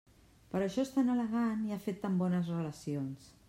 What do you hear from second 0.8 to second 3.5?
és tan elegant i ha fet tan bones relacions.